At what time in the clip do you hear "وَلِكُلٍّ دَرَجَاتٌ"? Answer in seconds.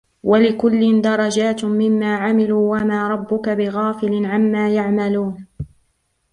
0.23-1.65